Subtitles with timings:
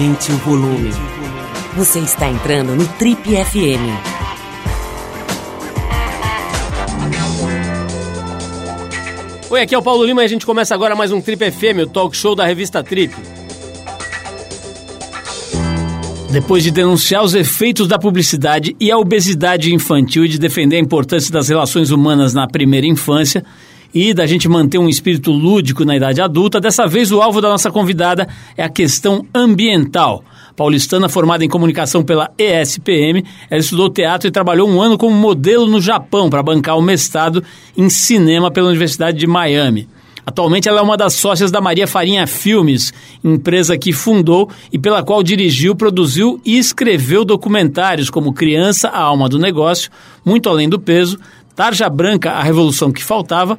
[0.00, 0.90] Aumente o volume.
[1.76, 3.84] Você está entrando no Trip FM.
[9.50, 11.82] Oi, aqui é o Paulo Lima e a gente começa agora mais um Trip FM,
[11.82, 13.14] o talk show da revista Trip.
[16.32, 20.80] Depois de denunciar os efeitos da publicidade e a obesidade infantil e de defender a
[20.80, 23.44] importância das relações humanas na primeira infância
[23.94, 27.48] e da gente manter um espírito lúdico na idade adulta, dessa vez o alvo da
[27.48, 30.24] nossa convidada é a questão ambiental.
[30.56, 35.66] Paulistana formada em comunicação pela ESPM, ela estudou teatro e trabalhou um ano como modelo
[35.66, 37.42] no Japão para bancar o mestrado
[37.76, 39.88] em cinema pela Universidade de Miami.
[40.24, 42.92] Atualmente ela é uma das sócias da Maria Farinha Filmes,
[43.24, 49.28] empresa que fundou e pela qual dirigiu, produziu e escreveu documentários como Criança, a Alma
[49.28, 49.90] do Negócio,
[50.24, 51.18] Muito Além do Peso,
[51.60, 53.58] Tarja Branca, A Revolução que Faltava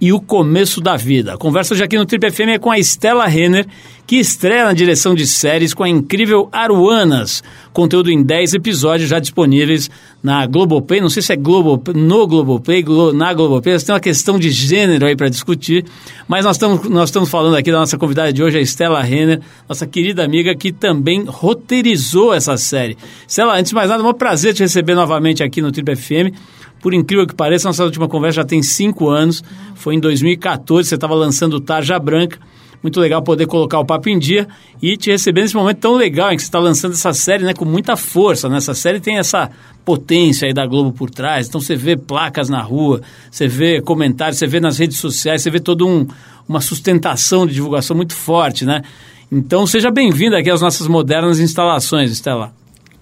[0.00, 1.34] e o começo da vida.
[1.34, 3.66] A conversa hoje aqui no Trip FM é com a Estela Renner,
[4.06, 9.18] que estreia na direção de séries com a incrível Aruanas, conteúdo em 10 episódios já
[9.18, 9.90] disponíveis
[10.22, 14.38] na Globoplay, não sei se é Globo, no Globoplay, Glo, na Globoplay, tem uma questão
[14.38, 15.84] de gênero aí para discutir,
[16.26, 19.40] mas nós estamos, nós estamos falando aqui da nossa convidada de hoje, a Estela Renner,
[19.68, 22.96] nossa querida amiga que também roteirizou essa série.
[23.28, 26.34] Estela, antes de mais nada, é um prazer te receber novamente aqui no Trip FM.
[26.82, 29.42] Por incrível que pareça, nossa última conversa já tem cinco anos.
[29.76, 32.38] Foi em 2014, você estava lançando o Tarja Branca.
[32.82, 34.48] Muito legal poder colocar o papo em dia
[34.82, 37.54] e te receber nesse momento tão legal em que você está lançando essa série né,
[37.54, 38.48] com muita força.
[38.48, 38.56] Né?
[38.56, 39.48] Essa série tem essa
[39.84, 41.46] potência aí da Globo por trás.
[41.46, 45.50] Então você vê placas na rua, você vê comentários, você vê nas redes sociais, você
[45.50, 46.08] vê toda um,
[46.48, 48.82] uma sustentação de divulgação muito forte, né?
[49.30, 52.52] Então seja bem-vinda aqui às nossas modernas instalações, Estela.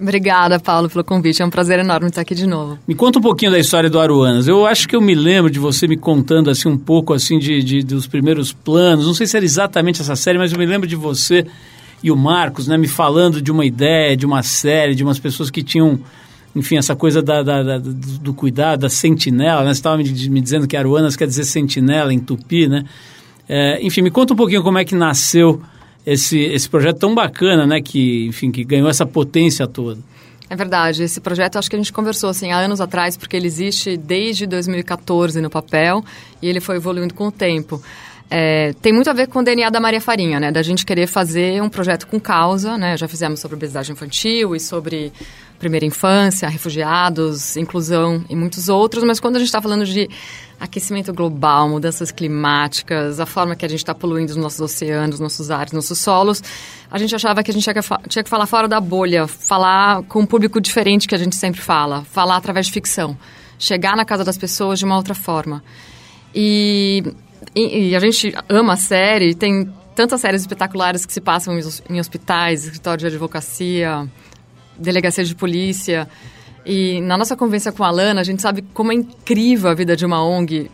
[0.01, 1.43] Obrigada, Paulo, pelo convite.
[1.43, 2.79] É um prazer enorme estar aqui de novo.
[2.89, 4.49] Me conta um pouquinho da história do Aruanas.
[4.49, 7.63] Eu acho que eu me lembro de você me contando assim um pouco assim de,
[7.63, 9.07] de dos primeiros planos.
[9.07, 11.47] Não sei se era exatamente essa série, mas eu me lembro de você
[12.03, 15.51] e o Marcos, né, me falando de uma ideia, de uma série, de umas pessoas
[15.51, 16.01] que tinham,
[16.57, 19.63] enfim, essa coisa da, da, da do cuidado, da sentinela.
[19.65, 19.75] Né?
[19.75, 22.85] Você estava me, me, dizendo que Aruanas quer dizer sentinela em tupi, né?
[23.47, 25.61] É, enfim, me conta um pouquinho como é que nasceu
[26.05, 27.81] esse, esse projeto tão bacana, né?
[27.81, 30.01] Que, enfim, que ganhou essa potência toda.
[30.49, 31.05] É verdade.
[31.05, 34.47] Esse projeto, acho que a gente conversou assim, há anos atrás, porque ele existe desde
[34.47, 36.05] 2014 no papel
[36.43, 37.81] e ele foi evoluindo com o tempo.
[38.29, 40.53] É, tem muito a ver com o DNA da Maria Farinha, né?
[40.53, 42.97] Da gente querer fazer um projeto com causa, né?
[42.97, 45.13] Já fizemos sobre obesidade infantil e sobre
[45.61, 50.09] primeira infância, refugiados, inclusão e muitos outros, mas quando a gente está falando de
[50.59, 55.51] aquecimento global, mudanças climáticas, a forma que a gente está poluindo os nossos oceanos, nossos
[55.51, 56.43] ares, nossos solos,
[56.91, 57.63] a gente achava que a gente
[58.09, 61.61] tinha que, falar fora da bolha, falar com um público diferente que a gente sempre
[61.61, 63.17] fala, falar através de ficção,
[63.59, 65.63] chegar na casa das pessoas de uma outra forma.
[66.35, 67.05] E
[67.55, 71.63] e, e, a gente ama a série, tem tantas séries espetaculares que se passam em,
[71.89, 74.09] em hospitais, escritórios de advocacia,
[74.81, 76.09] delegacia de polícia.
[76.65, 79.97] E na nossa conversa com a Lana, a gente sabe como é incrível a vida
[79.97, 80.71] de uma ONG,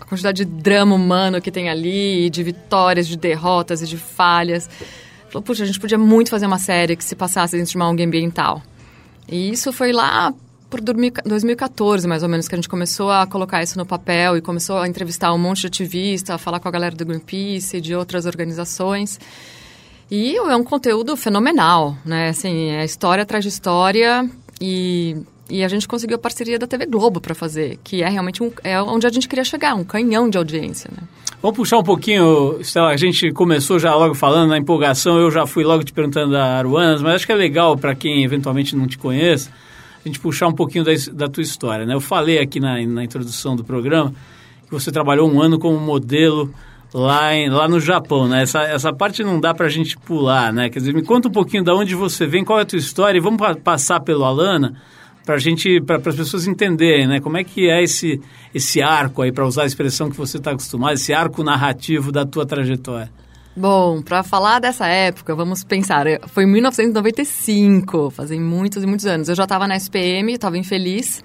[0.00, 4.68] a quantidade de drama humano que tem ali, de vitórias, de derrotas e de falhas.
[5.28, 7.88] Falou, puxa, a gente podia muito fazer uma série que se passasse dentro de uma
[7.88, 8.62] ONG ambiental.
[9.28, 10.34] E isso foi lá
[10.68, 14.40] por 2014, mais ou menos, que a gente começou a colocar isso no papel e
[14.40, 17.80] começou a entrevistar um monte de ativista, a falar com a galera do Greenpeace e
[17.80, 19.18] de outras organizações.
[20.10, 22.30] E é um conteúdo fenomenal, né?
[22.30, 24.28] Assim, é história atrás de história
[24.60, 25.16] e,
[25.48, 28.50] e a gente conseguiu a parceria da TV Globo para fazer, que é realmente um,
[28.64, 31.06] é onde a gente queria chegar, um canhão de audiência, né?
[31.40, 35.46] Vamos puxar um pouquinho, Stella, a gente começou já logo falando na empolgação, eu já
[35.46, 38.86] fui logo te perguntando da Aruanas, mas acho que é legal para quem eventualmente não
[38.86, 39.48] te conhece,
[40.04, 41.86] a gente puxar um pouquinho da, da tua história.
[41.86, 41.94] Né?
[41.94, 44.12] Eu falei aqui na, na introdução do programa
[44.66, 46.52] que você trabalhou um ano como modelo
[46.92, 48.42] lá, em, lá no Japão, né?
[48.42, 50.68] Essa, essa parte não dá para a gente pular, né?
[50.68, 53.18] Quer dizer, me conta um pouquinho de onde você vem, qual é a tua história
[53.18, 54.74] e vamos pa passar pelo Alana
[55.24, 57.20] para gente, para as pessoas entenderem, né?
[57.20, 58.20] Como é que é esse,
[58.54, 62.24] esse arco aí, para usar a expressão que você está acostumado, esse arco narrativo da
[62.24, 63.10] tua trajetória.
[63.54, 66.06] Bom, para falar dessa época, vamos pensar.
[66.28, 69.28] Foi em 1995, fazem muitos e muitos anos.
[69.28, 71.22] Eu já estava na SPM, estava infeliz.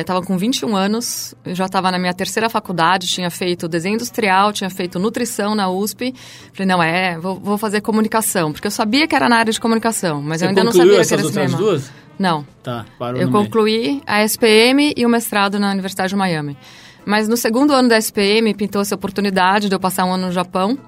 [0.00, 3.94] Estava é, com 21 anos, eu já estava na minha terceira faculdade, tinha feito desenho
[3.94, 6.14] industrial, tinha feito nutrição na USP.
[6.52, 9.58] Falei, não, é, vou, vou fazer comunicação, porque eu sabia que era na área de
[9.58, 11.56] comunicação, mas Você eu ainda não sabia que era cinema.
[11.56, 11.90] Duas?
[12.18, 12.46] Não.
[12.62, 16.58] Tá, parou Eu concluí a SPM e o mestrado na Universidade de Miami.
[17.06, 20.32] Mas no segundo ano da SPM pintou essa oportunidade de eu passar um ano no
[20.32, 20.78] Japão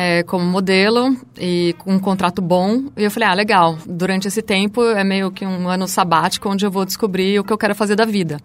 [0.00, 2.84] é, como modelo e com um contrato bom.
[2.96, 3.76] E eu falei, ah, legal.
[3.84, 7.52] Durante esse tempo é meio que um ano sabático onde eu vou descobrir o que
[7.52, 8.38] eu quero fazer da vida.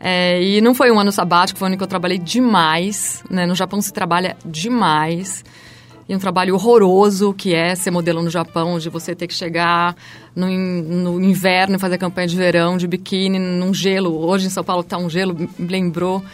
[0.00, 3.22] É, e não foi um ano sabático, foi um ano que eu trabalhei demais.
[3.28, 3.44] Né?
[3.44, 5.44] No Japão se trabalha demais.
[6.08, 9.94] e um trabalho horroroso que é ser modelo no Japão, de você ter que chegar
[10.34, 14.26] no, no inverno e fazer campanha de verão de biquíni num gelo.
[14.26, 16.24] Hoje em São Paulo está um gelo, me lembrou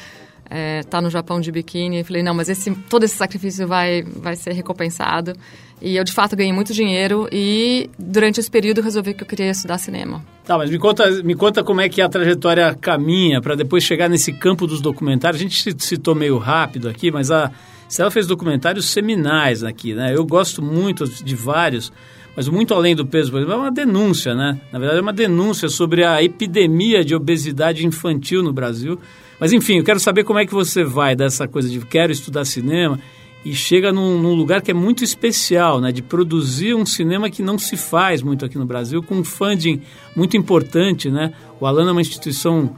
[0.49, 1.99] é, tá no Japão de biquíni.
[1.99, 5.35] Eu falei, não, mas esse, todo esse sacrifício vai, vai ser recompensado.
[5.81, 9.51] E eu, de fato, ganhei muito dinheiro e, durante esse período, resolvi que eu queria
[9.51, 10.25] estudar cinema.
[10.45, 14.09] Tá, mas me conta, me conta como é que a trajetória caminha para depois chegar
[14.09, 15.41] nesse campo dos documentários.
[15.41, 17.51] A gente citou meio rápido aqui, mas a
[17.89, 20.15] Stella fez documentários seminais aqui, né?
[20.15, 21.93] Eu gosto muito de vários,
[22.37, 24.61] mas muito além do peso, por exemplo, é uma denúncia, né?
[24.71, 29.01] Na verdade, é uma denúncia sobre a epidemia de obesidade infantil no Brasil
[29.43, 32.45] mas enfim, eu quero saber como é que você vai dessa coisa de quero estudar
[32.45, 33.01] cinema
[33.45, 35.91] e chega num, num, lugar que é muito especial, né?
[35.91, 39.83] De produzir um cinema que não se faz muito aqui no Brasil, com um funding
[40.15, 41.33] muito importante, né?
[41.59, 42.77] O Alana é uma instituição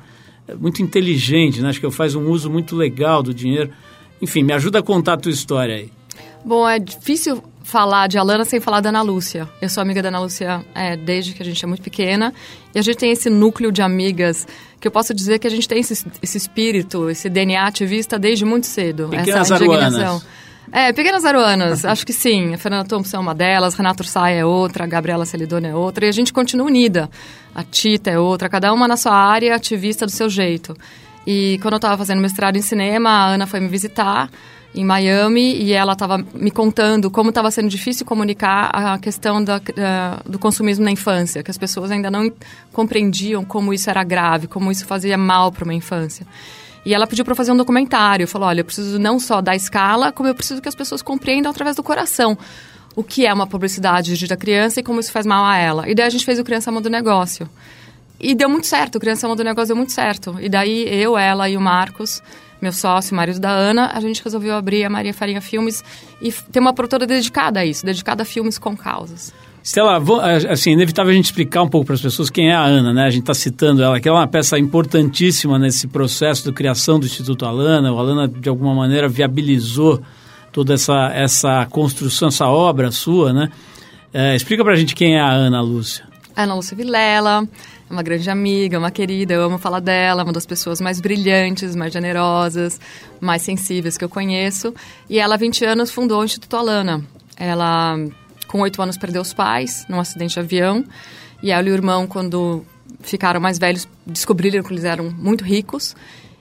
[0.49, 1.69] é, muito inteligente, né?
[1.69, 3.70] Acho que faz um uso muito legal do dinheiro.
[4.22, 5.93] Enfim, me ajuda a contar a tua história aí.
[6.43, 9.46] Bom, é difícil falar de Alana sem falar da Ana Lúcia.
[9.61, 12.32] Eu sou amiga da Ana Lúcia é, desde que a gente é muito pequena.
[12.75, 14.47] E a gente tem esse núcleo de amigas
[14.81, 18.44] que eu posso dizer que a gente tem esse, esse espírito, esse DNA ativista desde
[18.44, 19.09] muito cedo.
[19.09, 20.23] Pequenas essa indignação.
[20.73, 22.55] É, Pequenas Aruanas, acho que sim.
[22.55, 26.06] A Fernanda Thompson é uma delas, Renato Ursay é outra, a Gabriela Celidone é outra.
[26.06, 27.09] E a gente continua unida.
[27.55, 30.76] A Tita é outra, cada uma na sua área, ativista do seu jeito.
[31.26, 34.29] E quando eu estava fazendo mestrado em cinema, a Ana foi me visitar
[34.75, 39.61] em Miami e ela estava me contando como estava sendo difícil comunicar a questão da,
[40.26, 42.31] do consumismo na infância, que as pessoas ainda não
[42.73, 46.26] compreendiam como isso era grave, como isso fazia mal para uma infância.
[46.85, 50.11] E ela pediu para fazer um documentário, falou: "Olha, eu preciso não só da escala,
[50.11, 52.37] como eu preciso que as pessoas compreendam através do coração."
[52.97, 55.88] O que é uma publicidade da criança e como isso faz mal a ela.
[55.88, 57.49] E daí a gente fez o Criança Mundo Negócio.
[58.21, 60.37] E deu muito certo, o Criança Mundo Negócio deu muito certo.
[60.41, 62.23] E daí eu, ela e o Marcos
[62.64, 65.84] meu sócio, marido da Ana, a gente resolveu abrir a Maria Farinha Filmes
[66.20, 69.34] e ter uma produtora dedicada a isso, dedicada a filmes com causas.
[69.62, 70.02] Stella,
[70.50, 73.05] assim, inevitável a gente explicar um pouco para as pessoas quem é a Ana, né?
[73.05, 77.05] A gente está citando ela, que é uma peça importantíssima nesse processo de criação do
[77.05, 77.93] Instituto Alana.
[77.93, 80.02] O Alana, de alguma maneira, viabilizou
[80.50, 83.50] toda essa, essa construção, essa obra sua, né?
[84.12, 86.06] É, explica para a gente quem é a Ana Lúcia.
[86.37, 87.46] Ana Lúcia Vilela,
[87.94, 91.93] uma grande amiga, uma querida, eu amo falar dela, uma das pessoas mais brilhantes, mais
[91.93, 92.81] generosas,
[93.20, 94.75] mais sensíveis que eu conheço.
[95.08, 97.02] E ela, há 20 anos, fundou o Instituto Alana.
[97.37, 97.96] Ela,
[98.49, 100.85] com 8 anos, perdeu os pais num acidente de avião.
[101.43, 102.64] E ela e o irmão, quando
[103.00, 105.94] ficaram mais velhos, descobriram que eles eram muito ricos.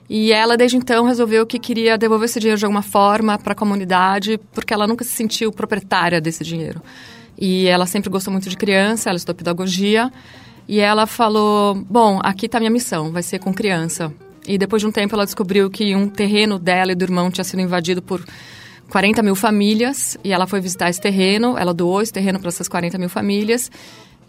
[0.10, 3.56] E ela, desde então, resolveu que queria devolver esse dinheiro de alguma forma para a
[3.56, 6.82] comunidade, porque ela nunca se sentiu proprietária desse dinheiro.
[7.38, 10.12] E ela sempre gostou muito de criança, ela estudou pedagogia.
[10.68, 14.14] E ela falou: Bom, aqui está minha missão, vai ser com criança.
[14.48, 17.44] E depois de um tempo ela descobriu que um terreno dela e do irmão tinha
[17.44, 18.24] sido invadido por
[18.90, 20.18] 40 mil famílias.
[20.24, 23.72] E ela foi visitar esse terreno, ela doou esse terreno para essas 40 mil famílias.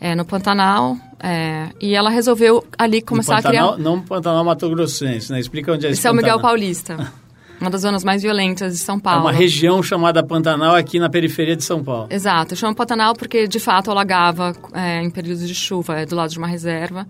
[0.00, 3.82] É, no Pantanal, é, e ela resolveu ali começar Pantanal, a criar...
[3.82, 5.38] Não Pantanal Mato Grossense, né?
[5.38, 7.12] Explica onde é esse Esse é o Miguel Paulista.
[7.64, 9.20] uma das zonas mais violentas de São Paulo.
[9.20, 12.08] É uma região chamada Pantanal aqui na periferia de São Paulo.
[12.10, 16.30] Exato, chama Pantanal porque de fato alagava é, em períodos de chuva, é do lado
[16.30, 17.06] de uma reserva.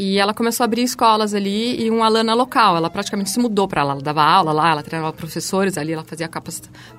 [0.00, 2.76] E ela começou a abrir escolas ali e uma alana local.
[2.76, 3.94] Ela praticamente se mudou para lá.
[3.94, 6.30] Ela dava aula lá, ela treinava professores ali, ela fazia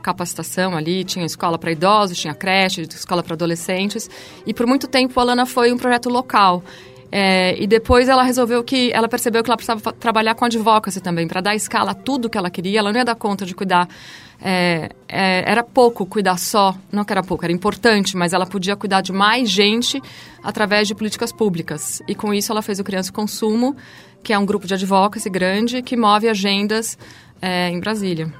[0.01, 1.05] capacitação ali.
[1.05, 4.09] Tinha escola para idosos, tinha creche, escola para adolescentes.
[4.45, 6.61] E por muito tempo a Alana foi um projeto local.
[7.11, 11.27] É, e depois ela resolveu que ela percebeu que ela precisava trabalhar com advocacy também,
[11.27, 12.79] para dar escala a tudo que ela queria.
[12.79, 13.87] Ela não ia dar conta de cuidar.
[14.41, 18.75] É, é, era pouco cuidar só, não que era pouco, era importante, mas ela podia
[18.75, 20.01] cuidar de mais gente
[20.41, 22.01] através de políticas públicas.
[22.07, 23.75] E com isso ela fez o Criança Consumo,
[24.23, 26.97] que é um grupo de advocacy grande que move agendas
[27.41, 28.31] é, em Brasília.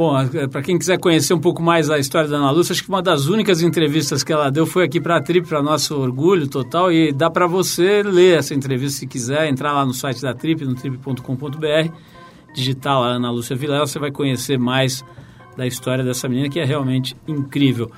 [0.00, 2.82] Bom, é, para quem quiser conhecer um pouco mais a história da Ana Lúcia, acho
[2.82, 5.94] que uma das únicas entrevistas que ela deu foi aqui para a Trip, para nosso
[5.94, 10.22] orgulho total, e dá para você ler essa entrevista se quiser, entrar lá no site
[10.22, 11.92] da Trip, no trip.com.br,
[12.54, 15.04] digitar lá Ana Lúcia Vilela, você vai conhecer mais
[15.54, 17.90] da história dessa menina que é realmente incrível.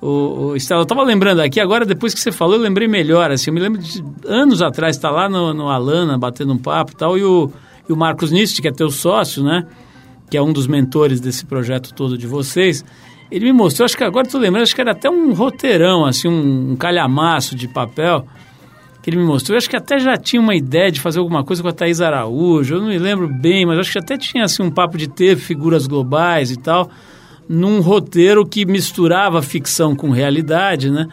[0.00, 0.06] O,
[0.52, 3.50] o Estela, eu estava lembrando aqui, agora depois que você falou, eu lembrei melhor, assim,
[3.50, 6.96] eu me lembro de anos atrás, está lá no, no Alana, batendo um papo e
[6.96, 7.52] tal, e o,
[7.86, 9.66] e o Marcos Nist, que é teu sócio, né?
[10.30, 12.84] Que é um dos mentores desse projeto todo de vocês,
[13.30, 16.28] ele me mostrou, acho que agora estou lembrando, acho que era até um roteirão, assim,
[16.28, 18.26] um, um calhamaço de papel
[19.02, 19.54] que ele me mostrou.
[19.54, 22.00] Eu acho que até já tinha uma ideia de fazer alguma coisa com a Thaís
[22.00, 25.08] Araújo, eu não me lembro bem, mas acho que até tinha assim, um papo de
[25.08, 26.90] ter figuras globais e tal,
[27.48, 31.08] num roteiro que misturava ficção com realidade, né?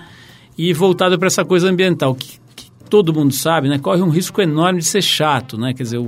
[0.57, 2.39] E voltado para essa coisa ambiental, que
[2.87, 5.73] todo mundo sabe, né, corre um risco enorme de ser chato, né?
[5.73, 5.99] Quer dizer,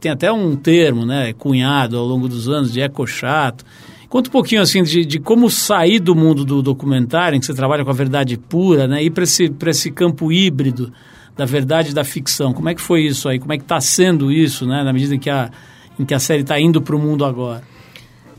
[0.00, 3.64] tem até um termo, né, cunhado ao longo dos anos de eco chato.
[4.08, 7.54] Conta um pouquinho assim de, de, como sair do mundo do documentário, em que você
[7.54, 9.02] trabalha com a verdade pura, né?
[9.02, 10.92] Ir para esse, esse campo híbrido
[11.36, 12.52] da verdade e da ficção.
[12.52, 13.38] Como é que foi isso aí?
[13.38, 14.82] Como é que está sendo isso, né?
[14.84, 15.50] Na medida em que a,
[15.98, 17.62] em que a série está indo para o mundo agora?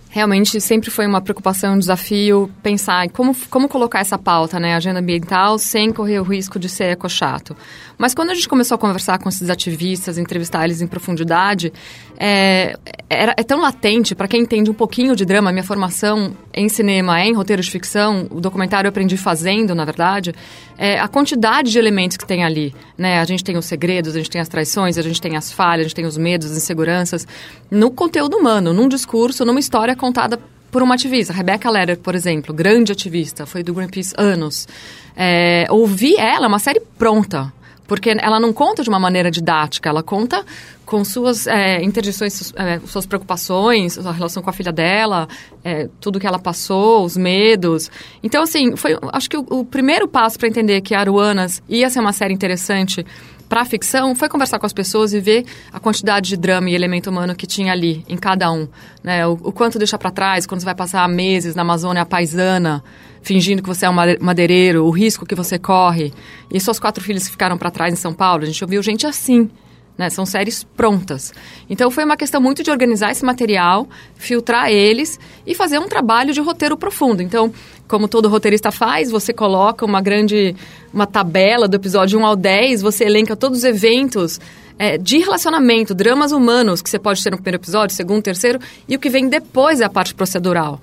[0.09, 4.75] Realmente sempre foi uma preocupação, um desafio pensar em como, como colocar essa pauta, né,
[4.75, 7.55] agenda ambiental, sem correr o risco de ser ecochato.
[7.97, 11.73] Mas quando a gente começou a conversar com esses ativistas, entrevistar eles em profundidade,
[12.19, 12.75] é,
[13.07, 17.21] era, é tão latente, para quem entende um pouquinho de drama, minha formação em cinema
[17.21, 20.33] é em roteiro de ficção, o documentário eu aprendi fazendo, na verdade,
[20.77, 22.73] é, a quantidade de elementos que tem ali.
[22.97, 23.19] Né?
[23.19, 25.81] A gente tem os segredos, a gente tem as traições, a gente tem as falhas,
[25.81, 27.27] a gente tem os medos, as inseguranças,
[27.69, 30.39] no conteúdo humano, num discurso, numa história contada
[30.71, 31.33] por uma ativista.
[31.33, 34.67] Rebecca Leder, por exemplo, grande ativista, foi do Greenpeace anos.
[35.15, 37.53] É, ouvir ela, é uma série pronta.
[37.87, 40.45] Porque ela não conta de uma maneira didática, ela conta
[40.85, 45.27] com suas é, interdições, é, suas preocupações, a relação com a filha dela,
[45.63, 47.91] é, tudo que ela passou, os medos.
[48.23, 51.99] Então, assim, foi, acho que o, o primeiro passo para entender que Aruanas ia ser
[51.99, 53.05] uma série interessante
[53.47, 57.09] para ficção foi conversar com as pessoas e ver a quantidade de drama e elemento
[57.09, 58.67] humano que tinha ali, em cada um.
[59.03, 59.25] Né?
[59.25, 62.83] O, o quanto deixa para trás, quando você vai passar meses na Amazônia paisana,
[63.27, 66.13] fingindo que você é um madeireiro, o risco que você corre.
[66.49, 69.05] E suas quatro filhos que ficaram para trás em São Paulo, a gente ouviu gente
[69.05, 69.49] assim.
[69.97, 70.09] Né?
[70.09, 71.33] São séries prontas.
[71.69, 76.33] Então foi uma questão muito de organizar esse material, filtrar eles e fazer um trabalho
[76.33, 77.21] de roteiro profundo.
[77.21, 77.51] Então,
[77.85, 80.55] como todo roteirista faz, você coloca uma grande
[80.93, 84.39] uma tabela do episódio 1 ao 10, você elenca todos os eventos
[84.79, 88.95] é, de relacionamento, dramas humanos que você pode ter no primeiro episódio, segundo, terceiro, e
[88.95, 90.79] o que vem depois é a parte procedural.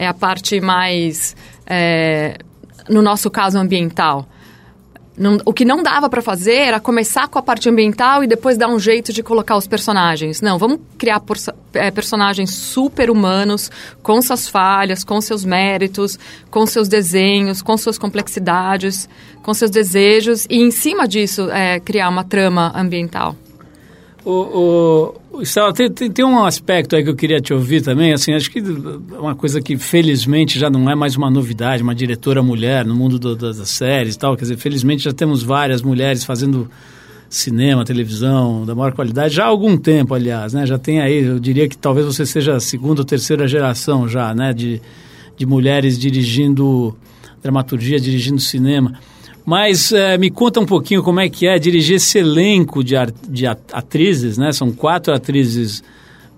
[0.00, 1.34] É a parte mais,
[1.68, 2.38] é,
[2.88, 4.26] no nosso caso, ambiental.
[5.18, 8.56] Não, o que não dava para fazer era começar com a parte ambiental e depois
[8.56, 10.40] dar um jeito de colocar os personagens.
[10.40, 11.36] Não, vamos criar por,
[11.74, 13.68] é, personagens super humanos,
[14.00, 16.16] com suas falhas, com seus méritos,
[16.52, 19.08] com seus desenhos, com suas complexidades,
[19.42, 23.34] com seus desejos e, em cima disso, é, criar uma trama ambiental.
[24.24, 28.12] O, o, Estela, tem, tem, tem, um aspecto aí que eu queria te ouvir também,
[28.12, 32.42] assim, acho que uma coisa que felizmente já não é mais uma novidade, uma diretora
[32.42, 36.24] mulher no mundo do, das séries e tal, quer dizer, felizmente já temos várias mulheres
[36.24, 36.70] fazendo
[37.28, 41.38] cinema, televisão da maior qualidade, já há algum tempo, aliás, né, já tem aí, eu
[41.38, 44.80] diria que talvez você seja a segunda ou terceira geração já, né, de,
[45.36, 46.96] de mulheres dirigindo
[47.42, 48.98] dramaturgia, dirigindo cinema.
[49.48, 52.94] Mas é, me conta um pouquinho como é que é dirigir esse elenco de,
[53.26, 54.52] de atrizes, né?
[54.52, 55.82] São quatro atrizes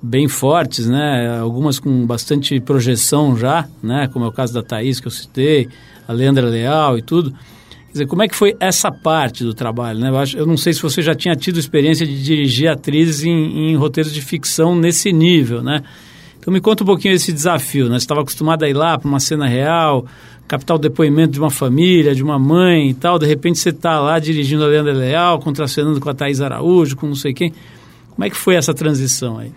[0.01, 1.41] bem fortes, né?
[1.41, 4.09] Algumas com bastante projeção já, né?
[4.13, 5.69] Como é o caso da Thaís que eu citei,
[6.07, 7.33] a Leandra Leal e tudo.
[7.33, 10.09] Quer dizer, como é que foi essa parte do trabalho, né?
[10.09, 13.73] Eu, acho, eu não sei se você já tinha tido experiência de dirigir atrizes em,
[13.73, 15.83] em roteiros de ficção nesse nível, né?
[16.39, 17.99] Então me conta um pouquinho esse desafio, né?
[17.99, 20.07] Você estava acostumado a ir lá para uma cena real,
[20.51, 24.01] captar o depoimento de uma família, de uma mãe e tal, de repente você está
[24.01, 27.55] lá dirigindo a Leandra Leal, contracenando com a Thais Araújo, com não sei quem.
[28.11, 29.53] Como é que foi essa transição aí?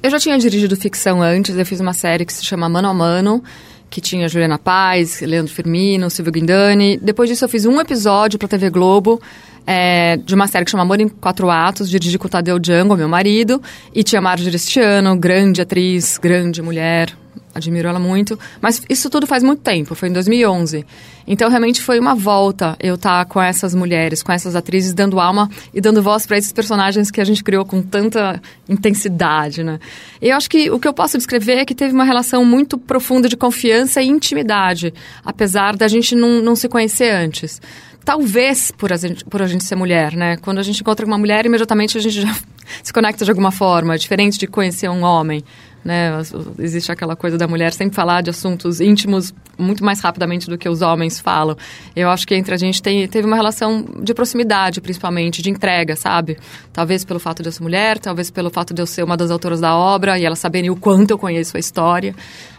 [0.00, 2.94] Eu já tinha dirigido ficção antes, eu fiz uma série que se chama Mano a
[2.94, 3.42] Mano,
[3.90, 6.96] que tinha Juliana Paz, Leandro Firmino, Silvio Guindani.
[7.02, 9.20] Depois disso eu fiz um episódio para a TV Globo,
[9.66, 12.96] é, de uma série que chama Amor em Quatro Atos, dirigi com o Tadeu Django,
[12.96, 13.60] meu marido,
[13.92, 17.16] e tinha Marjorie Cristiano, grande atriz, grande mulher,
[17.56, 20.84] admiro ela muito, mas isso tudo faz muito tempo, foi em 2011.
[21.26, 25.18] Então realmente foi uma volta eu estar tá com essas mulheres, com essas atrizes dando
[25.18, 29.80] alma e dando voz para esses personagens que a gente criou com tanta intensidade, né?
[30.22, 32.78] E eu acho que o que eu posso descrever é que teve uma relação muito
[32.78, 34.94] profunda de confiança e intimidade,
[35.24, 37.60] apesar da gente não, não se conhecer antes
[38.06, 40.36] talvez por a, gente, por a gente ser mulher, né?
[40.36, 42.32] Quando a gente encontra uma mulher, imediatamente a gente já
[42.80, 45.42] se conecta de alguma forma, diferente de conhecer um homem.
[45.86, 46.10] Né?
[46.58, 50.68] Existe aquela coisa da mulher sempre falar de assuntos íntimos muito mais rapidamente do que
[50.68, 51.56] os homens falam.
[51.94, 55.94] Eu acho que entre a gente tem, teve uma relação de proximidade, principalmente, de entrega,
[55.94, 56.38] sabe?
[56.72, 59.30] Talvez pelo fato de eu ser mulher, talvez pelo fato de eu ser uma das
[59.30, 62.16] autoras da obra e ela saberem o quanto eu conheço a história.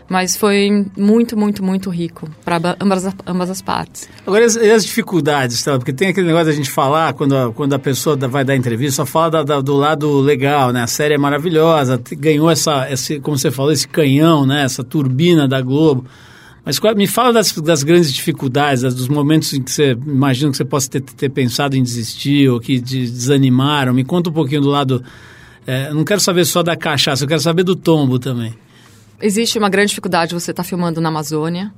[0.09, 4.07] Mas foi muito, muito, muito rico para ambas, ambas as partes.
[4.25, 5.77] Agora, e as, dificuldades, tá?
[5.77, 8.97] Porque tem aquele negócio da gente falar, quando a, quando a pessoa vai dar entrevista,
[8.97, 10.81] só fala da, da, do lado legal, né?
[10.83, 14.63] A série é maravilhosa, ganhou essa, esse, como você falou, esse canhão, né?
[14.63, 16.05] Essa turbina da Globo.
[16.63, 20.65] Mas me fala das, das grandes dificuldades, dos momentos em que você imagina que você
[20.65, 23.93] possa ter, ter pensado em desistir ou que desanimaram.
[23.93, 25.03] Me conta um pouquinho do lado.
[25.65, 28.53] É, não quero saber só da cachaça, eu quero saber do tombo também.
[29.19, 31.73] Existe uma grande dificuldade você estar tá filmando na Amazônia.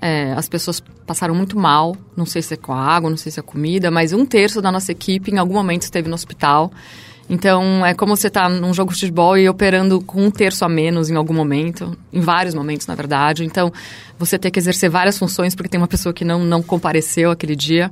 [0.00, 3.30] É, as pessoas passaram muito mal, não sei se é com a água, não sei
[3.30, 6.72] se é comida, mas um terço da nossa equipe em algum momento esteve no hospital.
[7.28, 10.68] Então, é como você tá num jogo de futebol e operando com um terço a
[10.68, 13.44] menos em algum momento, em vários momentos, na verdade.
[13.44, 13.72] Então,
[14.18, 17.54] você ter que exercer várias funções porque tem uma pessoa que não, não compareceu aquele
[17.54, 17.90] dia.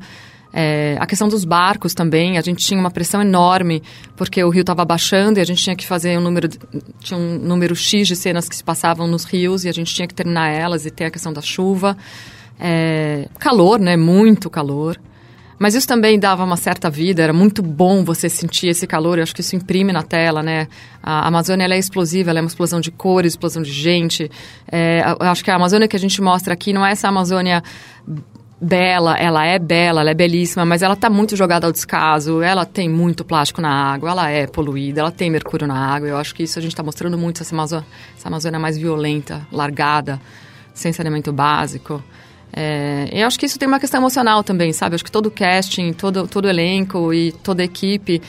[0.52, 3.83] É, a questão dos barcos também, a gente tinha uma pressão enorme,
[4.16, 6.49] porque o rio estava baixando e a gente tinha que fazer um número,
[7.00, 10.09] tinha um número X de cenas que se passavam nos rios e a gente tinha
[10.09, 11.97] que terminar elas e ter a questão da chuva.
[12.59, 13.97] É, calor, né?
[13.97, 14.99] Muito calor.
[15.61, 19.23] Mas isso também dava uma certa vida, era muito bom você sentir esse calor, eu
[19.23, 20.66] acho que isso imprime na tela, né?
[21.02, 24.30] A Amazônia é explosiva, ela é uma explosão de cores, explosão de gente.
[24.73, 27.62] É, eu acho que a Amazônia que a gente mostra aqui não é essa Amazônia
[28.61, 32.67] bela, ela é bela, ela é belíssima, mas ela está muito jogada ao descaso, ela
[32.67, 36.09] tem muito plástico na água, ela é poluída, ela tem mercúrio na água.
[36.09, 37.87] Eu acho que isso a gente está mostrando muito, essa Amazônia,
[38.17, 40.21] essa Amazônia mais violenta, largada,
[40.75, 42.02] sem saneamento básico.
[42.52, 44.95] É, eu acho que isso tem uma questão emocional também, sabe?
[44.95, 48.21] Eu acho que todo casting, todo, todo elenco e toda equipe,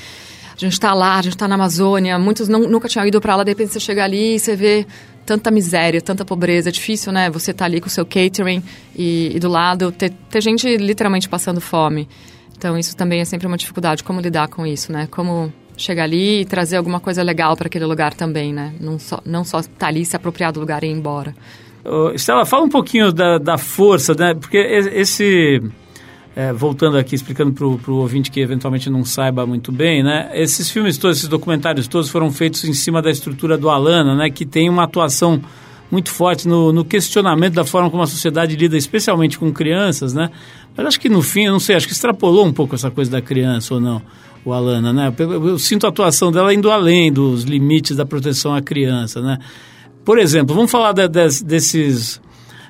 [0.56, 3.36] a gente está lá, a gente está na Amazônia, muitos não, nunca tinham ido para
[3.36, 4.86] lá, de repente você chega ali e você vê
[5.25, 6.70] tanta miséria, tanta pobreza.
[6.70, 7.30] É difícil, né?
[7.30, 8.63] Você tá ali com o seu catering
[8.96, 12.08] e, e do lado ter, ter gente literalmente passando fome.
[12.58, 14.04] Então, isso também é sempre uma dificuldade.
[14.04, 15.08] Como lidar com isso, né?
[15.10, 18.74] Como chegar ali e trazer alguma coisa legal para aquele lugar também, né?
[18.80, 21.34] Não só, não só tá ali, se apropriar do lugar e ir embora.
[22.13, 24.36] Estela, fala um pouquinho da, da força, né?
[24.36, 25.60] Porque esse
[26.36, 30.30] é, voltando aqui, explicando para o ouvinte que eventualmente não saiba muito bem, né?
[30.34, 34.30] Esses filmes todos, esses documentários todos foram feitos em cima da estrutura do Alana, né?
[34.30, 35.42] Que tem uma atuação
[35.92, 40.30] muito forte no, no, questionamento da forma como a sociedade lida, especialmente com crianças, né?
[40.76, 43.22] Mas acho que no fim, não sei, acho que extrapolou um pouco essa coisa da
[43.22, 44.02] criança ou não,
[44.46, 45.14] o Alana, né?
[45.18, 49.38] Eu, eu sinto a atuação dela indo além dos limites da proteção à criança, né?
[50.06, 52.21] Por exemplo, vamos falar de, de, desses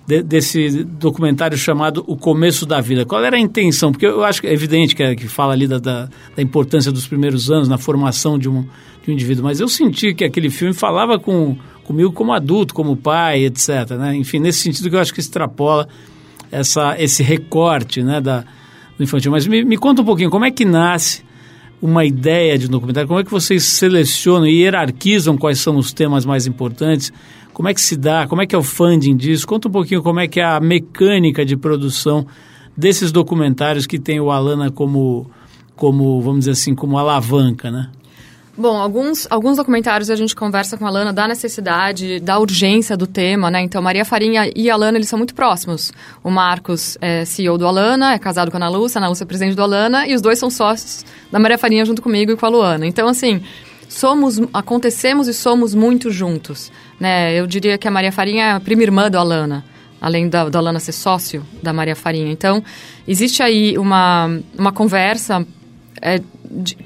[0.05, 3.05] de, desse documentário chamado O Começo da Vida.
[3.05, 3.91] Qual era a intenção?
[3.91, 6.91] Porque eu acho que é evidente que, é, que fala ali da, da, da, importância
[6.91, 8.65] dos primeiros anos na formação de um,
[9.03, 12.95] de um indivíduo, mas eu senti que aquele filme falava com, comigo como adulto, como
[12.95, 13.91] pai, etc.
[13.97, 14.15] Né?
[14.15, 15.87] Enfim, nesse sentido que eu acho que extrapola
[16.51, 18.43] essa, esse recorte né, da,
[18.97, 19.31] do infantil.
[19.31, 21.23] Mas me, me conta um pouquinho, como é que nasce
[21.81, 23.07] uma ideia de um documentário?
[23.07, 27.11] Como é que vocês selecionam e hierarquizam quais são os temas mais importantes?
[27.53, 28.27] Como é que se dá?
[28.27, 29.47] Como é que é o funding disso?
[29.47, 32.25] Conta um pouquinho como é que é a mecânica de produção
[32.77, 35.29] desses documentários que tem o Alana como,
[35.75, 37.89] como vamos dizer assim, como alavanca, né?
[38.61, 43.07] Bom, alguns, alguns documentários a gente conversa com a Lana da necessidade, da urgência do
[43.07, 43.59] tema, né?
[43.59, 45.91] Então, Maria Farinha e a Lana, eles são muito próximos.
[46.23, 49.23] O Marcos é CEO do Alana, é casado com a Ana Lúcia, a Ana Lúcia
[49.23, 52.37] é presidente do Alana, e os dois são sócios da Maria Farinha junto comigo e
[52.37, 52.85] com a Luana.
[52.85, 53.41] Então, assim,
[53.89, 57.33] somos, acontecemos e somos muito juntos, né?
[57.33, 59.65] Eu diria que a Maria Farinha é a prima irmã do Alana
[59.99, 62.31] além da, da Alana ser sócio da Maria Farinha.
[62.31, 62.63] Então,
[63.07, 65.45] existe aí uma, uma conversa
[65.99, 66.21] é,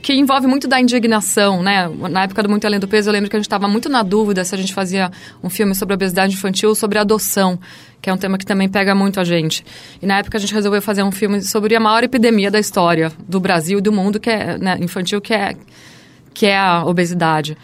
[0.02, 1.90] que envolve muito da indignação, né?
[2.10, 4.04] Na época do Muito Além do Peso, eu lembro que a gente estava muito na
[4.04, 5.12] dúvida se a gente fazia
[5.44, 7.60] um filme sobre obesidade infantil ou sobre adoção,
[8.02, 9.66] que é um tema que também pega muito a gente.
[10.02, 13.12] E na época a gente resolveu fazer um filme sobre a maior epidemia da história
[13.28, 15.56] do Brasil e do mundo, que é né, infantil, que é,
[16.34, 17.58] que é a obesidade.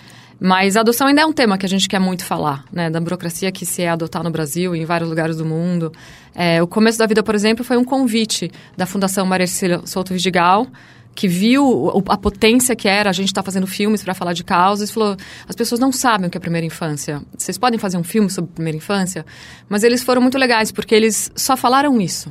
[0.44, 2.90] Mas a adoção ainda é um tema que a gente quer muito falar, né?
[2.90, 5.94] Da burocracia que se é adotar no Brasil e em vários lugares do mundo.
[6.34, 10.14] É, o começo da vida, por exemplo, foi um convite da Fundação Maria Cecília Souto
[10.14, 10.66] Vidigal,
[11.14, 14.44] que viu a potência que era a gente estar tá fazendo filmes para falar de
[14.44, 15.16] causas falou:
[15.48, 17.22] as pessoas não sabem o que é primeira infância.
[17.38, 19.26] Vocês podem fazer um filme sobre primeira infância?
[19.68, 22.30] Mas eles foram muito legais porque eles só falaram isso.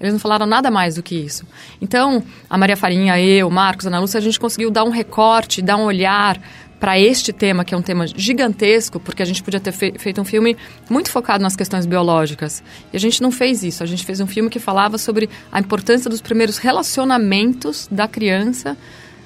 [0.00, 1.46] Eles não falaram nada mais do que isso.
[1.80, 5.76] Então, a Maria Farinha, eu, Marcos, Ana Lúcia, a gente conseguiu dar um recorte, dar
[5.76, 6.40] um olhar
[6.78, 10.20] para este tema, que é um tema gigantesco, porque a gente podia ter fe feito
[10.20, 10.56] um filme
[10.90, 12.62] muito focado nas questões biológicas.
[12.92, 13.82] E a gente não fez isso.
[13.82, 18.76] A gente fez um filme que falava sobre a importância dos primeiros relacionamentos da criança,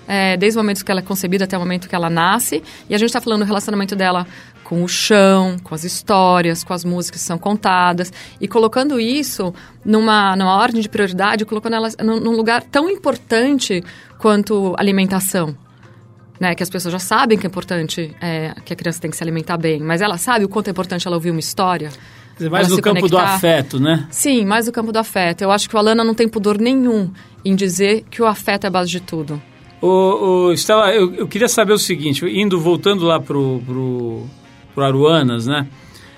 [0.06, 2.62] é, desde o momento que ela é concebida até o momento que ela nasce.
[2.88, 4.26] E a gente está falando do relacionamento dela
[4.62, 9.54] com o chão, com as histórias, com as músicas que são contadas, e colocando isso
[9.82, 13.82] numa, numa ordem de prioridade, colocando ela num, num lugar tão importante
[14.18, 15.56] quanto alimentação
[16.40, 16.54] né?
[16.54, 19.22] Que as pessoas já sabem que é importante é, que a criança tem que se
[19.22, 21.90] alimentar bem, mas ela sabe o quanto é importante ela ouvir uma história.
[22.50, 23.08] Mais no campo conectar.
[23.08, 24.06] do afeto, né?
[24.10, 25.42] Sim, mais no campo do afeto.
[25.42, 27.10] Eu acho que o Alana não tem pudor nenhum
[27.44, 29.42] em dizer que o afeto é a base de tudo.
[29.80, 34.26] O, o Stella, eu, eu, queria saber o seguinte, indo, voltando lá pro, pro,
[34.74, 35.66] pro Aruanas, né?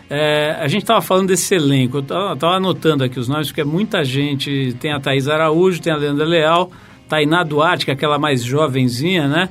[0.08, 2.00] É, a gente estava falando desse elenco, eu
[2.32, 5.96] estava anotando aqui os nomes, porque é muita gente, tem a Thaís Araújo, tem a
[5.96, 6.70] Leandra Leal,
[7.08, 9.48] Tainá Duarte, que é aquela mais jovenzinha, né?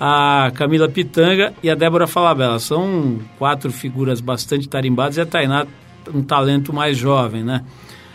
[0.00, 2.58] A Camila Pitanga e a Débora Falabella.
[2.58, 5.66] São quatro figuras bastante tarimbadas e a Tainá
[6.14, 7.64] um talento mais jovem, né?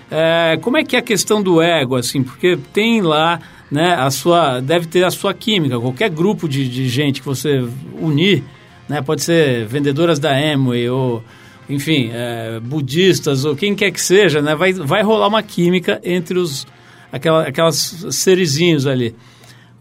[0.09, 2.21] É, como é que é a questão do ego, assim?
[2.21, 3.39] Porque tem lá
[3.71, 5.79] né, a sua, deve ter a sua química.
[5.79, 7.65] Qualquer grupo de, de gente que você
[7.99, 8.43] unir,
[8.89, 11.23] né, pode ser vendedoras da Amway ou,
[11.69, 16.37] enfim, é, budistas ou quem quer que seja, né, vai, vai rolar uma química entre
[16.37, 16.67] os
[17.11, 19.15] aquela, aquelas serizinhos ali.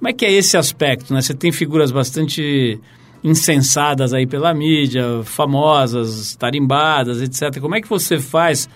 [0.01, 1.13] Como é que é esse aspecto?
[1.13, 1.21] Né?
[1.21, 2.81] Você tem figuras bastante
[3.23, 7.61] insensadas aí pela mídia, famosas, tarimbadas, etc.
[7.61, 8.67] Como é que você faz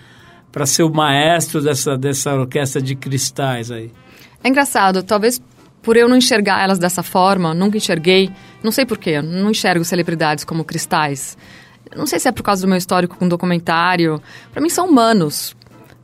[0.51, 3.91] para ser o maestro dessa, dessa orquestra de cristais aí?
[4.43, 5.41] É engraçado, talvez
[5.81, 8.29] por eu não enxergar elas dessa forma, nunca enxerguei,
[8.63, 11.35] não sei porquê, não enxergo celebridades como cristais.
[11.95, 14.21] Não sei se é por causa do meu histórico com documentário.
[14.51, 15.55] Para mim são humanos.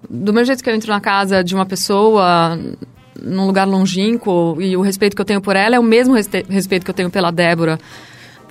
[0.09, 2.59] Do mesmo jeito que eu entro na casa de uma pessoa,
[3.19, 6.83] num lugar longínquo, e o respeito que eu tenho por ela é o mesmo respeito
[6.83, 7.79] que eu tenho pela Débora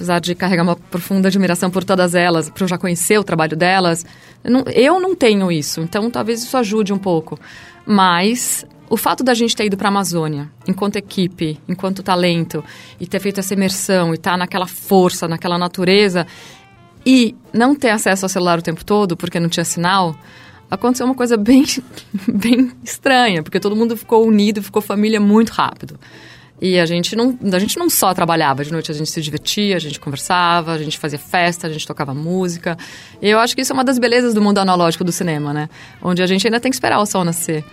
[0.01, 3.55] apesar de carregar uma profunda admiração por todas elas, por eu já conhecer o trabalho
[3.55, 4.07] delas,
[4.42, 5.83] eu não, eu não tenho isso.
[5.83, 7.38] Então, talvez isso ajude um pouco.
[7.85, 12.64] Mas o fato da gente ter ido para a Amazônia, enquanto equipe, enquanto talento,
[12.99, 16.27] e ter feito essa imersão, e estar tá naquela força, naquela natureza,
[17.05, 20.16] e não ter acesso ao celular o tempo todo, porque não tinha sinal,
[20.71, 21.65] aconteceu uma coisa bem,
[22.29, 25.99] bem estranha, porque todo mundo ficou unido, ficou família muito rápido.
[26.61, 29.77] E a gente não, a gente não só trabalhava, de noite a gente se divertia,
[29.77, 32.77] a gente conversava, a gente fazia festa, a gente tocava música.
[33.23, 35.71] E eu acho que isso é uma das belezas do mundo analógico do cinema, né?
[36.03, 37.65] Onde a gente ainda tem que esperar o sol nascer.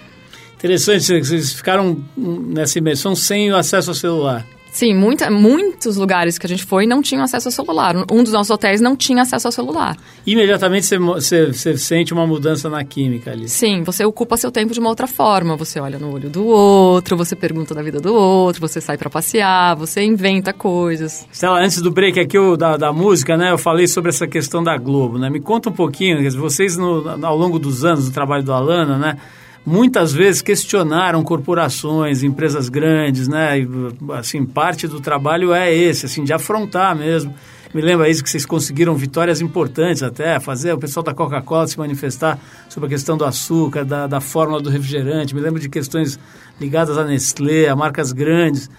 [0.56, 4.46] Interessante, vocês ficaram nessa imersão sem o acesso ao celular.
[4.78, 7.96] Sim, muita, muitos lugares que a gente foi não tinham acesso ao celular.
[8.12, 9.98] Um dos nossos hotéis não tinha acesso ao celular.
[10.24, 13.50] Imediatamente você, você, você, sente uma mudança na química ali.
[13.50, 15.56] Sim, você ocupa seu tempo de uma outra forma.
[15.56, 19.10] Você olha no olho do outro, você pergunta da vida do outro, você sai para
[19.10, 21.28] passear, você inventa coisas.
[21.34, 24.78] Stella, antes do break aqui da, da música, né, eu falei sobre essa questão da
[24.78, 25.28] Globo, né?
[25.28, 29.18] Me conta um pouquinho, vocês no, ao longo dos anos do trabalho do Alana, né?
[29.68, 33.60] Muitas vezes questionaram corporações, empresas grandes, né?
[33.60, 33.68] E,
[34.14, 37.36] assim, parte do trabalho é esse, assim, de afrontar mesmo.
[37.74, 41.78] Me lembra isso que vocês conseguiram vitórias importantes até, fazer o pessoal da Coca-Cola se
[41.78, 45.36] manifestar sobre a questão do açúcar, da, da fórmula do refrigerante.
[45.36, 46.18] Me lembro de questões
[46.62, 48.70] ligadas à Nestlé, a marcas grandes.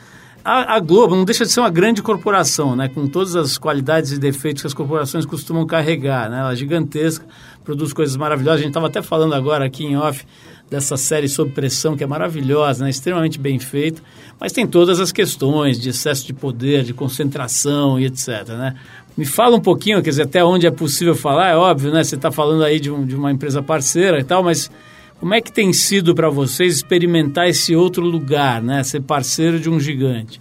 [0.43, 2.89] A, a, Globo não deixa de ser uma grande corporação, né?
[2.89, 6.41] Com todas as qualidades e defeitos que as corporações costumam carregar, né?
[6.41, 7.27] Ela é gigantesca,
[7.63, 8.61] produz coisas maravilhosas.
[8.61, 10.25] A gente estava até falando agora aqui em off
[10.71, 12.91] dessa série Sob Pressão, que é maravilhosa, né?
[12.91, 14.03] extremamente bem feita,
[14.39, 18.49] mas tem todas as questões de excesso de poder, de concentração e etc.
[18.49, 18.75] Né?
[19.17, 22.05] Me fala um pouquinho, quer dizer, até onde é possível falar, é óbvio, né?
[22.05, 24.71] Você está falando aí de, um, de uma empresa parceira e tal, mas
[25.19, 28.85] como é que tem sido para vocês experimentar esse outro lugar, né?
[28.85, 30.41] Ser parceiro de um gigante?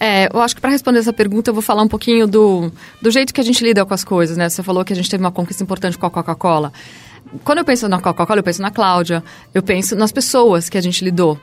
[0.00, 3.08] É, eu acho que para responder essa pergunta eu vou falar um pouquinho do, do
[3.08, 4.48] jeito que a gente lida com as coisas, né?
[4.48, 6.72] Você falou que a gente teve uma conquista importante com a Coca-Cola
[7.44, 9.22] quando eu penso na Coca-Cola, eu penso na Cláudia,
[9.54, 11.38] eu penso nas pessoas que a gente lidou.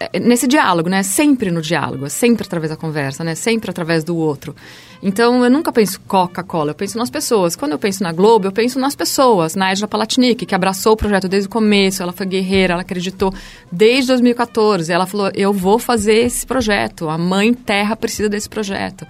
[0.00, 1.02] É, nesse diálogo, né?
[1.02, 3.34] Sempre no diálogo, sempre através da conversa, né?
[3.34, 4.56] Sempre através do outro.
[5.02, 7.54] Então, eu nunca penso Coca-Cola, eu penso nas pessoas.
[7.54, 9.54] Quando eu penso na Globo, eu penso nas pessoas.
[9.54, 13.32] Na Edna Palatnik, que abraçou o projeto desde o começo, ela foi guerreira, ela acreditou
[13.70, 14.90] desde 2014.
[14.90, 19.06] Ela falou, eu vou fazer esse projeto, a Mãe Terra precisa desse projeto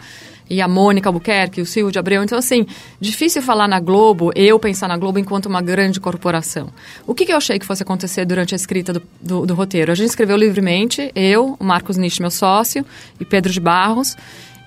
[0.49, 2.23] e a Mônica Albuquerque, o Silvio de Abreu.
[2.23, 2.67] Então, assim,
[3.01, 6.69] difícil falar na Globo, eu pensar na Globo enquanto uma grande corporação.
[7.07, 9.93] O que, que eu achei que fosse acontecer durante a escrita do, do, do roteiro?
[9.93, 12.85] A gente escreveu livremente, eu, o Marcos Nisch, meu sócio,
[13.19, 14.17] e Pedro de Barros.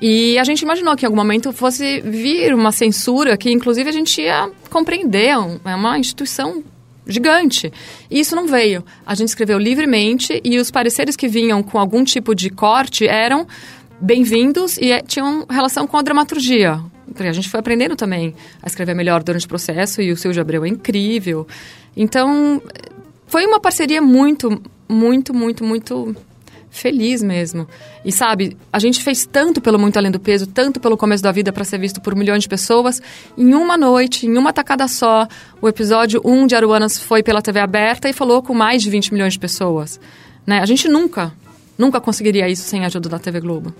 [0.01, 3.93] E a gente imaginou que em algum momento fosse vir uma censura que, inclusive, a
[3.93, 5.35] gente ia compreender.
[5.65, 6.63] É uma instituição
[7.05, 7.73] gigante.
[8.09, 8.83] E isso não veio.
[9.05, 13.47] A gente escreveu livremente e os pareceres que vinham com algum tipo de corte eram
[14.01, 16.79] bem-vindos e é, tinham relação com a dramaturgia.
[17.17, 20.63] A gente foi aprendendo também a escrever melhor durante o processo e o Silvio Abreu
[20.63, 21.45] é incrível.
[21.97, 22.61] Então,
[23.27, 26.15] foi uma parceria muito, muito, muito, muito
[26.69, 27.67] feliz mesmo.
[28.05, 31.31] E sabe, a gente fez tanto pelo Muito Além do Peso, tanto pelo começo da
[31.31, 33.01] vida para ser visto por milhões de pessoas.
[33.37, 35.27] Em uma noite, em uma tacada só,
[35.61, 39.13] o episódio 1 de Aruanas foi pela TV aberta e falou com mais de 20
[39.13, 39.99] milhões de pessoas.
[40.45, 40.59] Né?
[40.59, 41.33] A gente nunca
[41.79, 43.73] Nunca conseguiria isso sem a ajuda da TV Globo.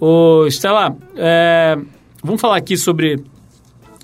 [0.00, 1.78] Ô, Estela, é,
[2.20, 3.22] vamos falar aqui sobre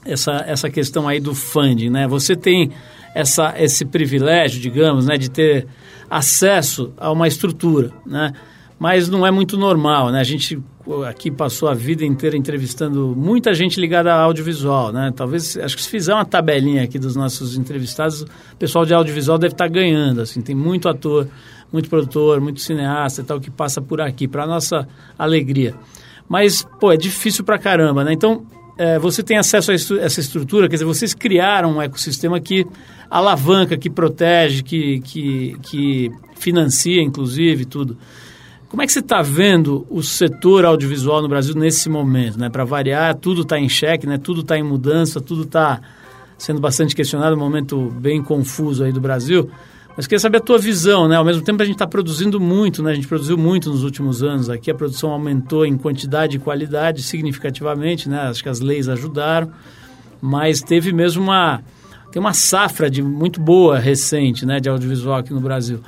[0.04, 2.06] essa, essa questão aí do funding, né?
[2.06, 2.70] Você tem
[3.12, 5.66] essa, esse privilégio, digamos, né, de ter
[6.08, 8.32] acesso a uma estrutura, né?
[8.78, 10.20] Mas não é muito normal, né?
[10.20, 10.62] A gente
[11.08, 15.12] aqui passou a vida inteira entrevistando muita gente ligada a audiovisual, né?
[15.16, 19.38] Talvez, acho que se fizer uma tabelinha aqui dos nossos entrevistados, o pessoal de audiovisual
[19.38, 21.26] deve estar ganhando, assim, tem muito ator
[21.72, 25.74] muito produtor, muito cineasta e tal que passa por aqui, para nossa alegria.
[26.28, 28.12] Mas, pô, é difícil pra caramba, né?
[28.12, 28.46] Então,
[28.76, 32.66] é, você tem acesso a estru essa estrutura, quer dizer, vocês criaram um ecossistema que
[33.10, 37.96] alavanca, que protege, que, que, que financia, inclusive, tudo.
[38.68, 42.36] Como é que você está vendo o setor audiovisual no Brasil nesse momento?
[42.36, 42.50] Né?
[42.50, 44.18] Para variar, tudo está em xeque, né?
[44.18, 45.80] tudo está em mudança, tudo está
[46.36, 49.48] sendo bastante questionado, um momento bem confuso aí do Brasil.
[49.96, 51.16] Mas queria saber a tua visão, né?
[51.16, 52.90] Ao mesmo tempo a gente está produzindo muito, né?
[52.90, 57.02] A gente produziu muito nos últimos anos aqui, a produção aumentou em quantidade e qualidade
[57.02, 58.22] significativamente, né?
[58.22, 59.52] Acho que as leis ajudaram,
[60.20, 61.62] mas teve mesmo uma
[62.10, 65.80] tem uma safra de muito boa recente, né, de audiovisual aqui no Brasil.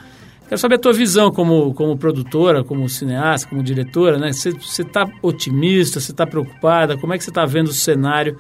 [0.49, 4.33] Quero saber a tua visão como, como produtora, como cineasta, como diretora, né?
[4.33, 4.51] Você
[4.83, 6.97] está otimista, você está preocupada?
[6.97, 8.39] Como é que você está vendo o cenário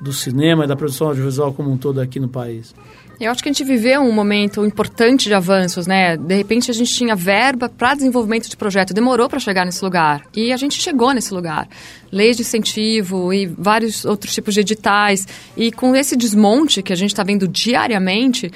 [0.00, 2.74] do cinema e da produção audiovisual como um todo aqui no país?
[3.20, 6.16] Eu acho que a gente viveu um momento importante de avanços, né?
[6.16, 10.24] De repente a gente tinha verba para desenvolvimento de projeto, demorou para chegar nesse lugar
[10.32, 11.68] e a gente chegou nesse lugar.
[12.12, 15.26] Leis de incentivo e vários outros tipos de editais
[15.56, 18.52] e com esse desmonte que a gente está vendo diariamente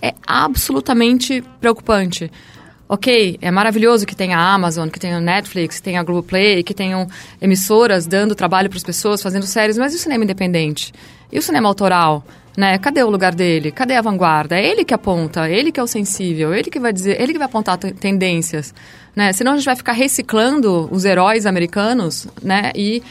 [0.00, 2.30] é absolutamente preocupante.
[2.88, 6.62] Ok, é maravilhoso que tenha a Amazon, que tenha a Netflix, que tenha a Globoplay,
[6.62, 7.08] que tenham
[7.40, 10.92] emissoras dando trabalho para as pessoas, fazendo séries, mas e o cinema independente?
[11.32, 12.24] E o cinema autoral?
[12.56, 12.78] Né?
[12.78, 13.72] Cadê o lugar dele?
[13.72, 14.56] Cadê a vanguarda?
[14.56, 17.38] É ele que aponta, ele que é o sensível, ele que vai dizer, ele que
[17.38, 18.72] vai apontar tendências,
[19.14, 19.32] né?
[19.32, 22.70] Senão a gente vai ficar reciclando os heróis americanos, né?
[22.76, 23.02] E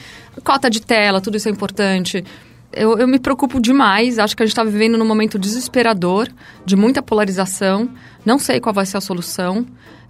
[0.43, 2.23] cota de tela, tudo isso é importante.
[2.71, 6.27] Eu, eu me preocupo demais, acho que a gente está vivendo num momento desesperador,
[6.65, 7.89] de muita polarização.
[8.25, 9.65] Não sei qual vai ser a solução.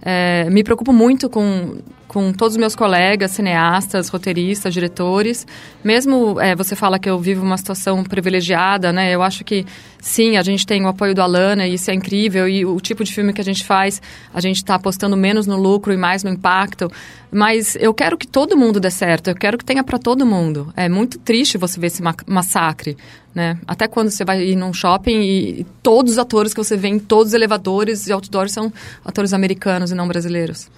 [0.06, 5.46] É, me preocupo muito com, com todos os meus colegas, cineastas, roteiristas, diretores.
[5.82, 9.14] Mesmo é, você fala que eu vivo uma situação privilegiada, né?
[9.14, 9.64] Eu acho que
[9.98, 12.46] sim, a gente tem o apoio do Alana e isso é incrível.
[12.46, 15.56] E o tipo de filme que a gente faz, a gente está apostando menos no
[15.56, 16.90] lucro e mais no impacto.
[17.32, 19.28] Mas eu quero que todo mundo dê certo.
[19.28, 20.72] Eu quero que tenha para todo mundo.
[20.76, 22.96] É muito triste você ver esse massacre.
[23.34, 23.58] Né?
[23.66, 26.98] Até quando você vai ir num shopping e todos os atores que você vê em
[27.00, 28.72] todos os elevadores e outdoors são
[29.04, 30.70] atores americanos e não brasileiros.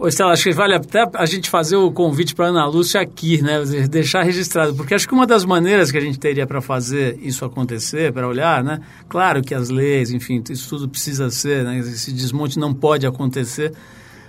[0.00, 3.00] Ô, Estela, acho que vale até a gente fazer o convite para a Ana Lúcia
[3.00, 3.60] aqui, né?
[3.90, 7.44] Deixar registrado, porque acho que uma das maneiras que a gente teria para fazer isso
[7.44, 8.80] acontecer, para olhar, né?
[9.08, 11.78] Claro que as leis, enfim, isso tudo precisa ser, né?
[11.80, 13.72] Esse desmonte não pode acontecer,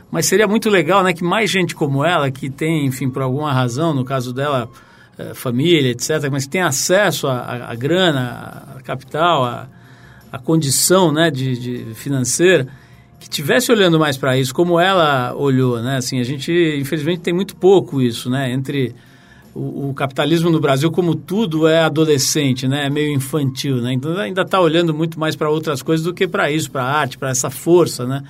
[0.10, 1.14] mas seria muito legal, né?
[1.14, 4.68] Que mais gente como ela, que tem, enfim, por alguma razão, no caso dela,
[5.20, 9.68] eh, família, etc., mas que tem acesso à, grana, a capital,
[10.32, 12.68] a condição né, de, de financeira,
[13.20, 15.98] que tivesse olhando mais para isso, como ela olhou, né?
[15.98, 18.50] Assim, a gente, infelizmente, tem muito pouco isso, né?
[18.52, 18.96] Entre
[19.54, 22.86] o, o capitalismo no Brasil, como tudo é adolescente, né?
[22.86, 23.92] É meio infantil, né?
[23.92, 26.92] Então, ainda está olhando muito mais para outras coisas do que para isso, para a
[26.92, 28.24] arte, para essa força, né?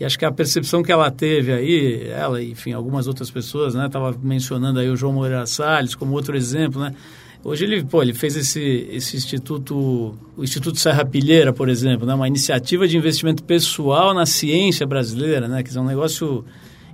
[0.00, 3.74] E acho que a percepção que ela teve aí, ela e, enfim, algumas outras pessoas,
[3.74, 3.86] né?
[3.86, 6.94] Estava mencionando aí o João Moreira Salles como outro exemplo, né?
[7.42, 12.12] Hoje ele, pô, ele fez esse, esse instituto, o Instituto Serra Pilheira, por exemplo, né?
[12.12, 15.62] uma iniciativa de investimento pessoal na ciência brasileira, né?
[15.62, 16.44] Que é um negócio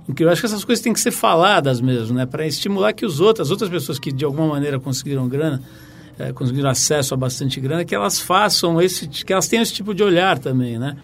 [0.07, 0.29] incrível.
[0.29, 2.25] Eu acho que essas coisas têm que ser faladas mesmo, né?
[2.25, 5.61] Para estimular que os outros, as outras pessoas que de alguma maneira conseguiram grana,
[6.17, 9.93] é, conseguiram acesso a bastante grana, que elas façam esse, que elas tenham esse tipo
[9.93, 10.95] de olhar também, né?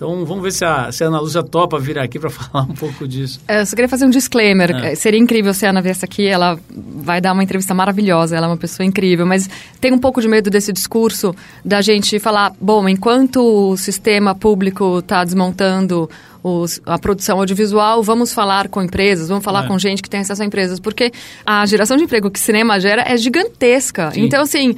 [0.00, 2.74] Então vamos ver se a, se a Ana Lúcia topa vir aqui para falar um
[2.74, 3.38] pouco disso.
[3.46, 4.70] É, eu só queria fazer um disclaimer.
[4.70, 4.94] É.
[4.94, 8.48] Seria incrível se a Ana viesse aqui, ela vai dar uma entrevista maravilhosa, ela é
[8.48, 9.46] uma pessoa incrível, mas
[9.78, 15.00] tem um pouco de medo desse discurso da gente falar, bom, enquanto o sistema público
[15.00, 16.08] está desmontando
[16.42, 19.68] os, a produção audiovisual, vamos falar com empresas, vamos falar é.
[19.68, 21.12] com gente que tem acesso a empresas, porque
[21.44, 24.10] a geração de emprego que cinema gera é gigantesca.
[24.12, 24.22] Sim.
[24.22, 24.76] Então, assim,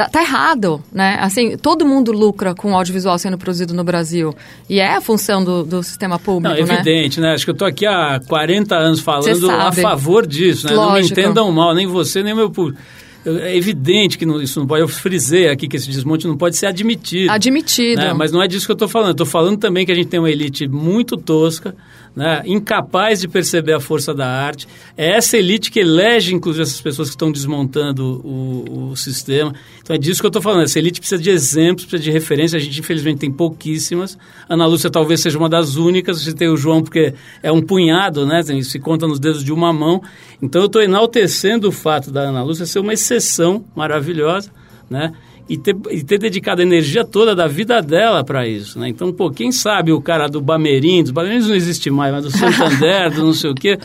[0.00, 1.18] Tá, tá, errado, né?
[1.20, 4.34] Assim, todo mundo lucra com audiovisual sendo produzido no Brasil.
[4.66, 6.74] E é a função do, do sistema público, Não, né?
[6.74, 7.34] evidente, né?
[7.34, 10.74] Acho que eu tô aqui há 40 anos falando a favor disso, né?
[10.74, 12.80] Não me entendam mal, nem você, nem o meu público.
[13.26, 14.80] É evidente que não, isso não pode.
[14.80, 17.30] Eu frisei aqui que esse desmonte não pode ser admitido.
[17.30, 18.00] Admitido.
[18.00, 18.14] Né?
[18.14, 19.10] Mas não é disso que eu estou falando.
[19.10, 21.74] Estou falando também que a gente tem uma elite muito tosca,
[22.14, 24.66] né, incapaz de perceber a força da arte.
[24.96, 29.54] É essa elite que elege, inclusive, essas pessoas que estão desmontando o, o sistema.
[29.80, 30.64] Então é disso que eu estou falando.
[30.64, 32.56] Essa elite precisa de exemplos, precisa de referência.
[32.56, 34.18] A gente, infelizmente, tem pouquíssimas.
[34.48, 36.22] Ana Lúcia talvez seja uma das únicas.
[36.22, 38.42] Você tem o João, porque é um punhado, né?
[38.42, 40.02] Se conta nos dedos de uma mão.
[40.42, 44.50] Então eu estou enaltecendo o fato da Ana Lúcia ser uma exceção maravilhosa,
[44.88, 45.12] né?
[45.50, 48.88] E ter, e ter dedicado a energia toda da vida dela para isso, né?
[48.88, 52.30] Então, pô, quem sabe o cara do Bameirinhos, do Bameirinhos não existe mais, mas do
[52.30, 53.76] Santander, do não sei o quê,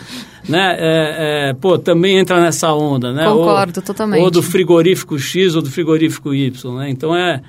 [0.47, 0.75] né?
[0.77, 3.25] É, é, pô, também entra nessa onda, né?
[3.25, 4.21] Concordo, ou, totalmente.
[4.21, 6.87] Ou do frigorífico X ou do frigorífico Y, né?
[6.91, 7.41] Então, é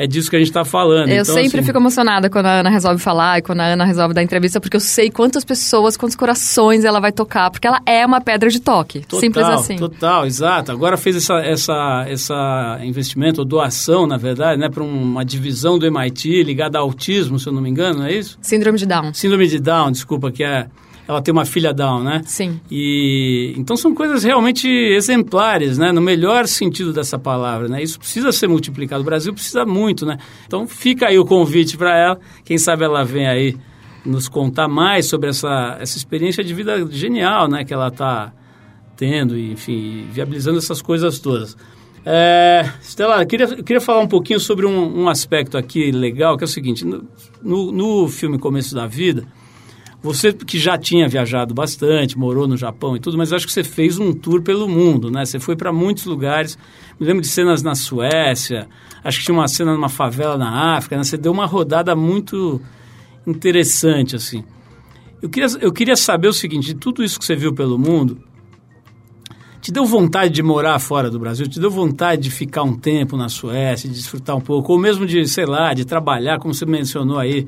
[0.00, 1.10] é disso que a gente está falando.
[1.10, 1.66] Eu então, sempre assim...
[1.66, 4.74] fico emocionada quando a Ana resolve falar e quando a Ana resolve dar entrevista, porque
[4.74, 8.60] eu sei quantas pessoas, quantos corações ela vai tocar, porque ela é uma pedra de
[8.60, 9.00] toque.
[9.00, 9.76] Total, Simples assim.
[9.76, 10.72] Total, exato.
[10.72, 15.84] Agora fez essa, essa, essa investimento, ou doação, na verdade, né, para uma divisão do
[15.84, 18.38] MIT ligada ao autismo, se eu não me engano, não é isso?
[18.40, 19.12] Síndrome de Down.
[19.12, 20.66] Síndrome de Down, desculpa, que é
[21.10, 22.22] ela tem uma filha down, né?
[22.24, 22.60] Sim.
[22.70, 25.90] E então são coisas realmente exemplares, né?
[25.90, 27.82] No melhor sentido dessa palavra, né?
[27.82, 29.02] Isso precisa ser multiplicado.
[29.02, 30.18] O Brasil precisa muito, né?
[30.46, 32.20] Então fica aí o convite para ela.
[32.44, 33.56] Quem sabe ela vem aí
[34.06, 37.64] nos contar mais sobre essa, essa experiência de vida genial, né?
[37.64, 38.32] Que ela está
[38.96, 41.56] tendo, e, enfim, viabilizando essas coisas todas.
[42.06, 46.36] É, Estela, eu queria, eu queria falar um pouquinho sobre um, um, aspecto aqui legal,
[46.36, 47.04] que é o seguinte, no,
[47.42, 49.26] no, no filme Começo da Vida,
[50.02, 53.62] você que já tinha viajado bastante, morou no Japão e tudo, mas acho que você
[53.62, 55.24] fez um tour pelo mundo, né?
[55.24, 56.58] Você foi para muitos lugares.
[56.98, 58.66] Me lembro de cenas na Suécia,
[59.04, 61.04] acho que tinha uma cena numa favela na África, né?
[61.04, 62.60] Você deu uma rodada muito
[63.26, 64.42] interessante, assim.
[65.20, 68.22] Eu queria, eu queria saber o seguinte, de tudo isso que você viu pelo mundo,
[69.60, 71.46] te deu vontade de morar fora do Brasil?
[71.46, 74.72] Te deu vontade de ficar um tempo na Suécia, de desfrutar um pouco?
[74.72, 77.46] Ou mesmo de, sei lá, de trabalhar, como você mencionou aí,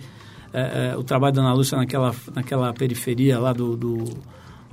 [0.53, 4.05] é, é, o trabalho da Ana Lúcia naquela, naquela periferia lá do, do,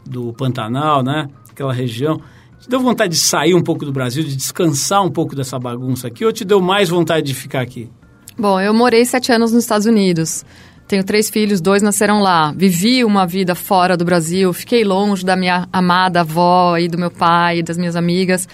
[0.06, 1.30] do Pantanal, né?
[1.50, 2.22] Aquela região.
[2.60, 6.08] Te deu vontade de sair um pouco do Brasil, de descansar um pouco dessa bagunça
[6.08, 6.26] aqui?
[6.26, 7.90] Ou te deu mais vontade de ficar aqui?
[8.38, 10.46] Bom, eu morei sete anos nos Estados Unidos.
[10.88, 12.52] Tenho três filhos, dois nasceram lá.
[12.52, 17.12] Vivi uma vida fora do Brasil, fiquei longe da minha amada avó e do meu
[17.12, 18.48] pai e das minhas amigas.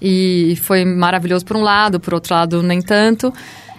[0.00, 3.32] E foi maravilhoso por um lado, por outro lado, nem tanto.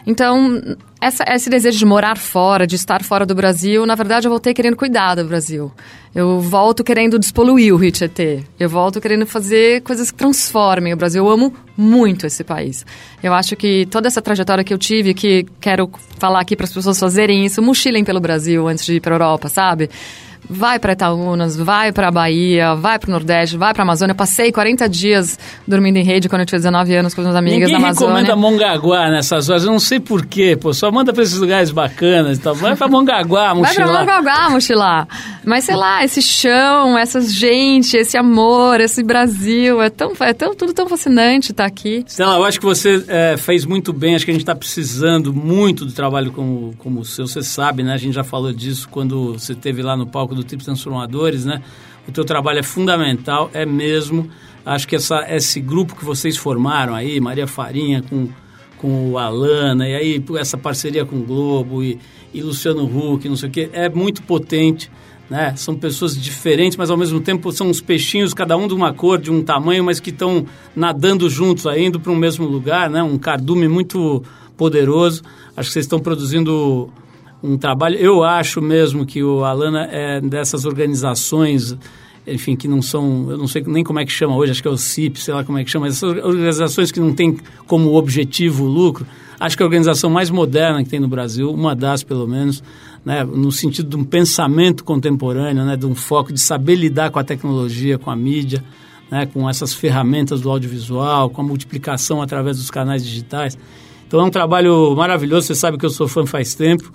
[0.05, 0.61] Então,
[0.99, 4.53] essa, esse desejo de morar fora, de estar fora do Brasil, na verdade eu voltei
[4.53, 5.71] querendo cuidar do Brasil.
[6.13, 8.43] Eu volto querendo despoluir o Rio Tietê.
[8.59, 11.25] Eu volto querendo fazer coisas que transformem o Brasil.
[11.25, 12.85] Eu amo muito esse país.
[13.23, 16.73] Eu acho que toda essa trajetória que eu tive, que quero falar aqui para as
[16.73, 19.89] pessoas fazerem isso, mochilem pelo Brasil antes de ir para a Europa, sabe?
[20.51, 24.11] Vai para Itaúnas, vai para Bahia, vai para o Nordeste, vai para Amazônia.
[24.11, 27.37] Eu passei 40 dias dormindo em rede quando eu tinha 19 anos com as minhas
[27.37, 28.15] amigas Ninguém na Amazônia.
[28.15, 32.37] recomenda Mongaguá nessas horas, eu não sei porquê, pô, só manda para esses lugares bacanas
[32.37, 32.53] e tal.
[32.53, 33.87] Vai para Mongaguá, mochilar.
[33.87, 35.07] Vai para Mongaguá, mochilar.
[35.45, 40.53] Mas sei lá, esse chão, essa gente, esse amor, esse Brasil, é tão, é tão,
[40.53, 42.03] tudo tão fascinante estar tá aqui.
[42.07, 45.33] Stella, eu acho que você é, fez muito bem, acho que a gente está precisando
[45.33, 47.93] muito do trabalho como, como o seu, você sabe, né?
[47.93, 51.61] A gente já falou disso quando você esteve lá no palco do Trip Transformadores, né?
[52.07, 54.29] O teu trabalho é fundamental, é mesmo.
[54.65, 58.29] Acho que essa, esse grupo que vocês formaram aí, Maria Farinha com,
[58.77, 61.99] com o Alana, e aí essa parceria com o Globo e,
[62.33, 64.91] e Luciano Huck, não sei o quê, é muito potente.
[65.29, 65.55] Né?
[65.55, 69.17] São pessoas diferentes, mas ao mesmo tempo são uns peixinhos, cada um de uma cor,
[69.17, 73.01] de um tamanho, mas que estão nadando juntos, aí, indo para um mesmo lugar, né?
[73.01, 74.21] Um cardume muito
[74.57, 75.23] poderoso.
[75.55, 76.91] Acho que vocês estão produzindo
[77.43, 77.95] um trabalho.
[77.97, 81.75] Eu acho mesmo que o Alana é dessas organizações,
[82.25, 84.67] enfim, que não são, eu não sei nem como é que chama hoje, acho que
[84.67, 87.95] é o CIP, sei lá como é que chama, essas organizações que não têm como
[87.95, 89.05] objetivo o lucro.
[89.39, 92.63] Acho que é a organização mais moderna que tem no Brasil, uma das pelo menos,
[93.03, 97.17] né, no sentido de um pensamento contemporâneo, né, de um foco de saber lidar com
[97.17, 98.63] a tecnologia, com a mídia,
[99.09, 103.57] né, com essas ferramentas do audiovisual, com a multiplicação através dos canais digitais.
[104.07, 106.93] Então é um trabalho maravilhoso, você sabe que eu sou fã faz tempo.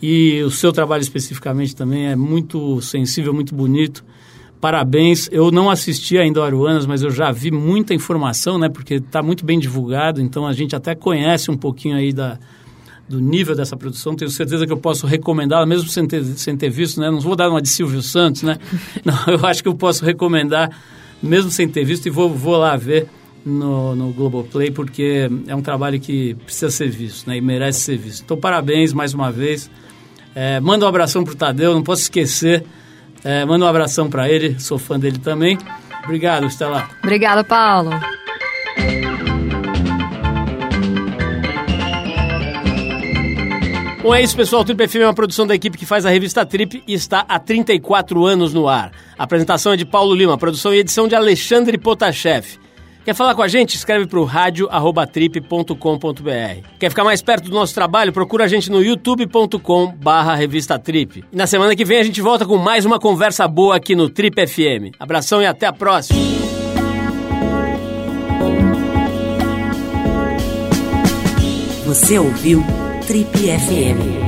[0.00, 4.04] E o seu trabalho especificamente também é muito sensível, muito bonito.
[4.60, 5.28] Parabéns.
[5.30, 8.68] Eu não assisti ainda Aruanas, mas eu já vi muita informação, né?
[8.68, 12.38] Porque está muito bem divulgado, então a gente até conhece um pouquinho aí da,
[13.08, 14.14] do nível dessa produção.
[14.14, 17.10] Tenho certeza que eu posso recomendá-la, mesmo sem ter, sem ter visto, né?
[17.10, 18.58] Não vou dar uma de Silvio Santos, né?
[19.04, 20.70] Não, eu acho que eu posso recomendar,
[21.22, 23.08] mesmo sem ter visto, e vou, vou lá ver
[23.44, 27.36] no, no Globoplay, porque é um trabalho que precisa ser visto, né?
[27.36, 28.24] E merece ser visto.
[28.24, 29.70] Então, parabéns mais uma vez.
[30.40, 32.64] É, manda um abração pro Tadeu, não posso esquecer.
[33.24, 35.58] É, manda um abração para ele, sou fã dele também.
[36.04, 36.88] Obrigado, Estela.
[37.02, 37.90] Obrigada, Paulo.
[44.00, 44.62] Bom, é isso, pessoal.
[44.62, 47.26] O Trip FM é uma produção da equipe que faz a revista Trip e está
[47.28, 48.92] há 34 anos no ar.
[49.18, 52.60] A apresentação é de Paulo Lima, produção e edição de Alexandre Potashev.
[53.08, 53.74] Quer falar com a gente?
[53.74, 56.68] Escreve para o rádio.trip.com.br.
[56.78, 58.12] Quer ficar mais perto do nosso trabalho?
[58.12, 61.24] Procura a gente no youtube.com barra revista Trip.
[61.32, 64.10] E na semana que vem a gente volta com mais uma conversa boa aqui no
[64.10, 64.94] Trip FM.
[65.00, 66.20] Abração e até a próxima!
[71.86, 72.62] Você ouviu
[73.06, 74.27] Trip FM.